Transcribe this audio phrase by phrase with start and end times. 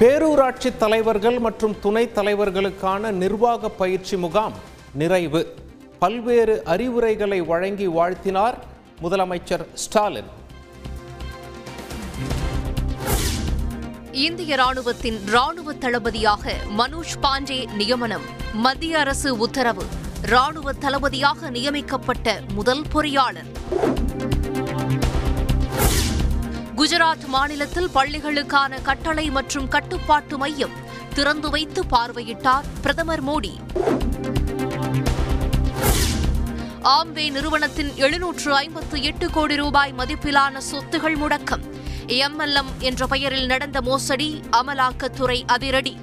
[0.00, 4.52] பேரூராட்சி தலைவர்கள் மற்றும் துணைத் தலைவர்களுக்கான நிர்வாக பயிற்சி முகாம்
[4.94, 5.54] நிறைவு.
[5.98, 8.54] பல்வேறு அறிவுரைகளை வழங்கி வாழ்த்தினார்
[9.02, 10.28] முதலமைச்சர் ஸ்டாலின்.
[14.12, 18.22] இந்திய ராணுவத்தின் ராணுவ தளபதியாக மனோஜ் பாண்டே நியமனம்
[18.52, 19.84] மத்திய அரசு உத்தரவு.
[20.22, 23.50] ராணுவ தளபதியாக நியமிக்கப்பட்ட முதல் பொறியாளர்.
[26.76, 30.70] குஜராத் மாநிலத்தில் பள்ளிகளுக்கான கட்டளை மற்றும் கட்டுப்பாட்டு மையம்
[31.14, 33.52] திறந்து வைத்து பார்வையிட்டார் பிரதமர் மோடி.
[36.82, 41.64] ஆம்வே நிறுவனத்தின் எழுநூற்று ஐம்பத்து எட்டு கோடி ரூபாய் மதிப்பிலான சொத்துகள் முடக்கம்.
[42.06, 45.96] எம்எல்எம் என்ற பெயரில் நடந்த மோசடி அமலாக்கத்துறை அதிரடி.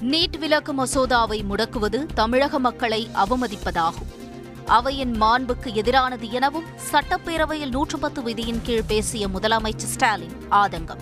[0.00, 4.23] நீட் விலக்கு மசோதாவை முடக்குவது தமிழக மக்களை அவமதிப்பதாகும்.
[4.66, 10.98] அவையின் மாண்புக்கு எதிரானது எனவும் சட்டப்பேரவையில் நூற்று பத்து விதியின் கீழ் பேசிய முதலமைச்சர் ஸ்டாலின் ஆதங்கம்.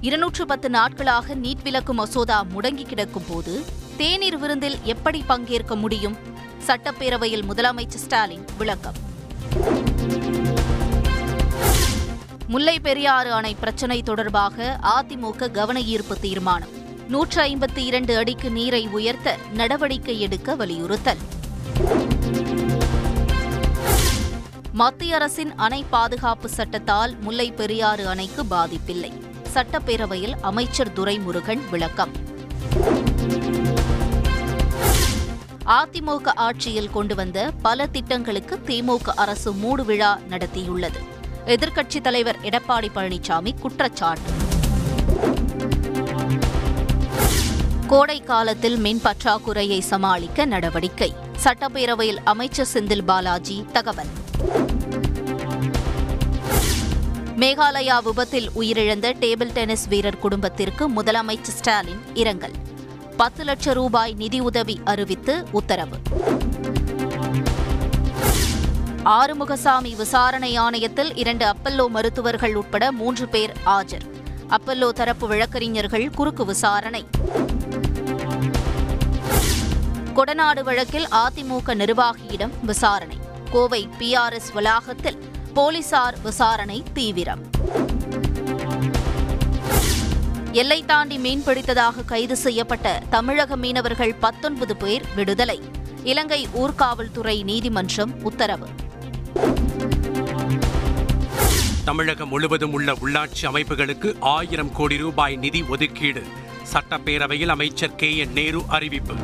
[0.00, 3.64] இருநூற்று பத்து நாட்களாக நீட் விலக்கு மசோதா முடங்கி கிடக்கும் போது
[3.96, 6.16] தேநீர் விருந்தில் எப்படி பங்கேற்க முடியும்?
[6.66, 8.94] சட்டப்பேரவையில் முதலமைச்சர் ஸ்டாலின் விளக்கம்.
[12.46, 16.77] முல்லை பெரியாறு அணை பிரச்சினை தொடர்பாக அதிமுக கவன ஈர்ப்பு தீர்மானம்.
[17.08, 21.16] நூற்று ஐம்பத்தி இரண்டு அடிக்கு நீரை உயர்த்த நடவடிக்கை எடுக்க வலியுறுத்தல்.
[24.72, 29.22] மத்திய அரசின் அணை பாதுகாப்பு சட்டத்தால் முல்லை பெரியாறு அணைக்கு பாதிப்பில்லை.
[29.54, 32.10] சட்டப்பேரவையில் அமைச்சர் துரைமுருகன் விளக்கம்.
[35.66, 40.98] அதிமுக ஆட்சியில் கொண்டு வந்த பல திட்டங்களுக்கு திமுக அரசு மூடு விழா நடத்தியுள்ளது.
[41.46, 44.46] எதிர்க்கட்சித் தலைவர் எடப்பாடி பழனிசாமி குற்றச்சாட்டு.
[47.88, 51.14] கோடை காலத்தில் மின் பற்றாக்குறையை சமாளிக்க நடவடிக்கை.
[51.44, 54.06] சட்டப்பேரவையில் அமைச்சர் செந்தில் பாலாஜி தகவல்.
[57.36, 62.52] மேகாலயா விபத்தில் உயிரிழந்த டேபிள் டென்னிஸ் வீரர் குடும்பத்திற்கு முதலமைச்சர் ஸ்டாலின் இரங்கல்.
[63.16, 65.96] பத்து லட்சம் ரூபாய் நிதியுதவி அறிவித்து உத்தரவு.
[69.04, 74.16] ஆறுமுகசாமி விசாரணை ஆணையத்தில் இரண்டு அப்பல்லோ மருத்துவர்கள் உட்பட மூன்று பேர் ஆஜர்.
[74.50, 77.06] அப்பல்லோ தரப்பு வழக்கறிஞர்கள் குறுக்கு விசாரணை.
[80.18, 83.18] கொடநாடு வழக்கில் அதிமுக நிர்வாகியிடம் விசாரணை.
[83.50, 85.18] கோவை பிஆர்எஸ் வளாகத்தில்
[85.54, 87.50] போலீசார் விசாரணை தீவிரம்.
[90.52, 95.62] எல்லை தாண்டி மீன்பிடித்ததாக கைது செய்யப்பட்ட தமிழக மீனவர்கள் பத்தொன்பது பேர் விடுதலை.
[96.02, 98.68] இலங்கை ஊர்காவல்துறை நீதிமன்றம் உத்தரவு.
[101.84, 106.22] தமிழகம் முழுவதும் உள்ள உள்ளாட்சி அமைப்புகளுக்கு ஆயிரம் கோடி ரூபாய் நிதி ஒதுக்கீடு.
[106.72, 109.14] சட்டப்பேரவையில் அமைச்சர் கே என் நேரு அறிவிப்பு.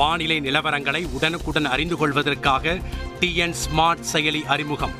[0.00, 2.78] வானிலை நிலவரங்களை உடனுக்குடன் அறிந்து கொள்வதற்காக
[3.20, 4.94] டிஎன் ஸ்மார்ட் செயலி அறிமுகம்.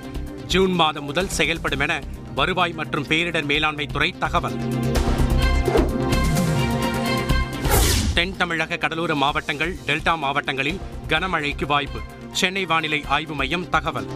[0.47, 2.01] ஜூன் மாதம் முதல் செயல்படும் என
[2.35, 4.59] வருவாய் மற்றும் பேரிடர் மேலாண்மை துறை தகவல்.
[8.15, 12.01] தென் தமிழக கடலோர மாவட்டங்கள் டெல்டா மாவட்டங்களில் கனமழைக்கு வாய்ப்பு.
[12.33, 14.11] சென்னை வானிலை ஆய்வு மையம் தகவல்.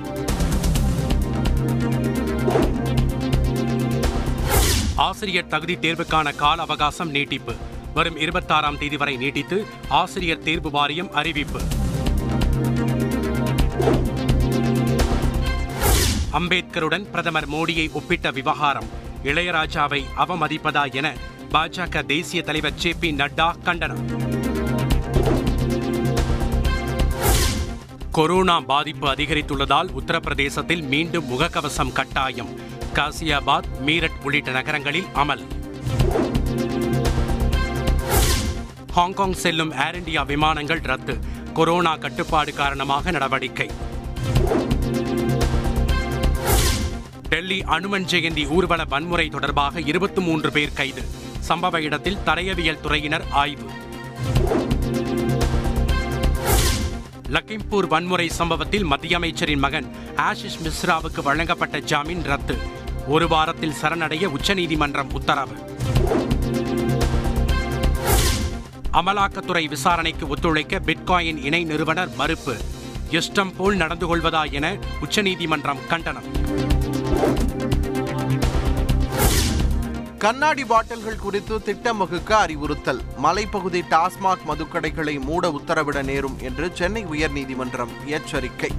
[4.95, 7.55] ஆசிரியர் தகுதி தேர்வுக்கான கால அவகாசம் நீட்டிப்பு.
[7.95, 11.61] வரும் இருபத்தாறாம் தேதி வரை நீட்டித்து ஆசிரியர் தேர்வு வாரியம் அறிவிப்பு.
[16.33, 18.89] அம்பேத்கருடன் பிரதமர் மோடியை ஒப்பிட்ட விவகாரம்
[19.25, 21.15] இளையராஜாவை அவமதிப்பதா என
[21.53, 24.33] பாஜக தேசிய தலைவர் ஜே பி நட்டா கண்டனம்.
[28.11, 32.49] கொரோனா பாதிப்பு அதிகரித்துள்ளதால் உத்தரப்பிரதேசத்தில் மீண்டும் முகக்கவசம் கட்டாயம்.
[32.95, 35.45] காசியாபாத் மீரட் உள்ளிட்ட நகரங்களில் அமல்.
[38.95, 41.19] ஹாங்காங் செல்லும் ஏர் இந்தியா விமானங்கள் ரத்து.
[41.55, 43.71] கொரோனா கட்டுப்பாடு காரணமாக நடவடிக்கை.
[47.29, 51.03] டெல்லி அனுமன் ஜெயந்தி ஊர்வல வன்முறை தொடர்பாக இருபத்தி மூன்று பேர் கைது.
[51.49, 53.71] சம்பவ இடத்தில் தரையவியல் துறையினர் ஆய்வு.
[57.29, 62.57] லக்கிம்பூர் வன்முறை சம்பவத்தில் மத்திய அமைச்சரின் மகன் ஆஷிஷ் மிஸ்ராவுக்கு வழங்கப்பட்ட ஜாமீன் ரத்து.
[63.09, 65.73] ஒரு வாரத்தில் சரணடைய உச்சநீதிமன்றம் உத்தரவு.
[68.95, 72.57] அமலாக்கத்துறை விசாரணைக்கு ஒத்துழைக்க பிட்காயின் இணை நிறுவனர் மறுப்பு.
[73.11, 76.29] இஷ்டம் போல் நடந்து கொள்வதா என உச்சநீதிமன்றம் கண்டனம்.
[80.19, 83.03] கண்ணாடி பாட்டில்கள் குறித்து திட்டம் வகுக்க அறிவுறுத்தல்.
[83.23, 88.71] மலைப்பகுதி டாஸ்மாக் மதுக்கடைகளை மூட உத்தரவிட நேரும் என்று சென்னை உயர்நீதிமன்றம் எச்சரிக்கை.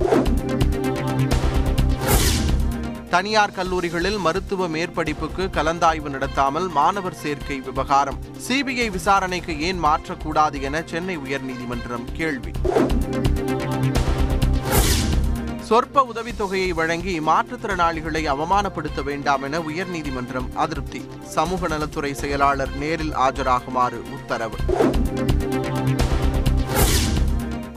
[3.16, 8.18] தனியார் கல்லூரிகளில் மருத்துவ மேற்படிப்புக்கு கலந்தாய்வு நடத்தாமல் மாணவர் சேர்க்கை விவகாரம்.
[8.48, 12.52] சிபிஐ விசாரணைக்கு ஏன் மாற்றக்கூடாது என சென்னை உயர்நீதிமன்றம் கேள்வி.
[15.62, 21.10] சொற்ப உதவித்தொகையை வழங்கி மாற்றுத்திறனாளிகளை அவமானப்படுத்த வேண்டாம் என உயர்நீதிமன்றம் அதிருப்தி.
[21.24, 24.56] சமூக நலத்துறை செயலாளர் நேரில் ஆஜராகுமாறு உத்தரவு.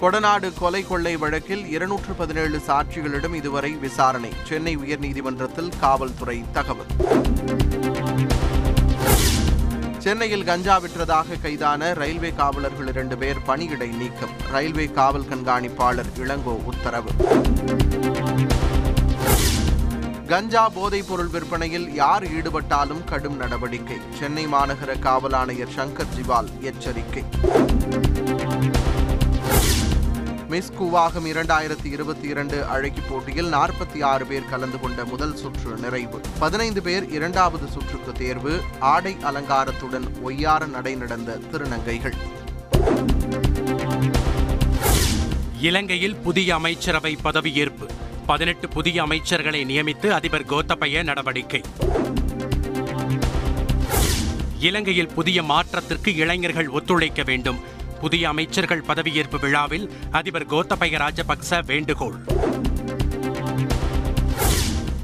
[0.01, 4.33] கொடநாடு கொலை கொள்ளை வழக்கில் இருநூற்று பதினேழு சாட்சிகளிடம் இதுவரை விசாரணை.
[4.49, 6.87] சென்னை உயர்நீதிமன்றத்தில் காவல்துறை தகவல்.
[9.99, 14.35] சென்னையில் கஞ்சா விற்றதாக கைதான ரயில்வே காவலர்கள் இரண்டு பேர் பணியிடை நீக்கம்.
[14.51, 17.11] ரயில்வே காவல் கண்காணிப்பாளர் இளங்கோ உத்தரவு.
[20.27, 23.97] கஞ்சா போதைப் பொருள் விற்பனையில் யார் ஈடுபட்டாலும் கடும் நடவடிக்கை.
[24.19, 27.25] சென்னை மாநகர காவல் ஆணையர் சங்கர் ஜிவால் எச்சரிக்கை.
[30.49, 36.21] மிஸ் கூவாகம் இரண்டாயிரத்தி இருபத்தி இரண்டு அழகி போட்டியில் நாற்பத்தி ஆறு பேர் கலந்து கொண்ட முதல் சுற்று நிறைவு.
[36.39, 38.61] பதினைந்து பேர் இரண்டாவது சுற்றுக்கு தேர்வு.
[38.79, 42.13] ஆடை அலங்காரத்துடன் ஒய்யார நடை நடந்த திருநங்கைகள்.
[45.61, 47.89] இலங்கையில் புதிய அமைச்சரவை பதவியேற்பு.
[48.27, 51.61] பதினெட்டு புதிய அமைச்சர்களை நியமித்து அதிபர் கோத்தபய நடவடிக்கை.
[54.59, 57.77] இலங்கையில் புதிய மாற்றத்திற்கு இளைஞர்கள் ஒத்துழைக்க வேண்டும்.
[58.01, 62.15] புதிய அமைச்சர்கள் பதவியேற்பு விழாவில் அதிபர் கோத்தபய ராஜபக்ச வேண்டுகோள்.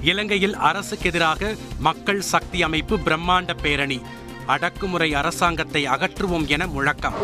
[0.00, 4.00] இலங்கையில் அரசுக்கு எதிராக மக்கள் சக்தி அமைப்பு பிரம்மாண்ட பேரணி.
[4.46, 7.14] அடக்குமுறை அரசாங்கத்தை அகற்றுவோம் என முழக்கம்.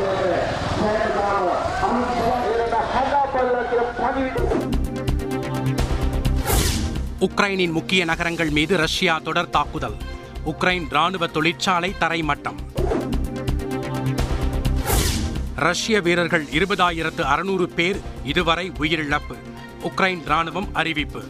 [7.21, 9.97] உக்ரைனின் முக்கிய நகரங்கள் மீது ரஷ்யா தொடர் தாக்குதல்.
[10.47, 12.59] உக்ரைன் ராணுவ தொழிற்சாலை தரைமட்டம்.
[15.61, 19.37] ரஷ்ய வீரர்கள் இருபதாயிரத்து அறுநூறு பேர் இதுவரை உயிரிழப்பு.
[19.83, 21.23] உக்ரைன் ராணுவம் அறிவிப்பு.